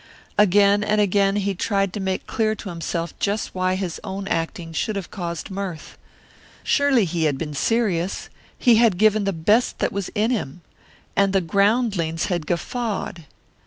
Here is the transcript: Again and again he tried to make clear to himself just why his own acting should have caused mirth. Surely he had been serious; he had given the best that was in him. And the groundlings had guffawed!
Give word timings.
Again 0.35 0.83
and 0.83 0.99
again 0.99 1.35
he 1.35 1.53
tried 1.53 1.93
to 1.93 1.99
make 1.99 2.25
clear 2.25 2.55
to 2.55 2.69
himself 2.69 3.13
just 3.19 3.53
why 3.53 3.75
his 3.75 3.99
own 4.03 4.27
acting 4.29 4.73
should 4.73 4.95
have 4.95 5.11
caused 5.11 5.51
mirth. 5.51 5.95
Surely 6.63 7.05
he 7.05 7.25
had 7.25 7.37
been 7.37 7.53
serious; 7.53 8.27
he 8.57 8.77
had 8.77 8.97
given 8.97 9.25
the 9.25 9.31
best 9.31 9.77
that 9.77 9.93
was 9.93 10.09
in 10.15 10.31
him. 10.31 10.61
And 11.15 11.33
the 11.33 11.39
groundlings 11.41 12.25
had 12.33 12.47
guffawed! 12.47 13.25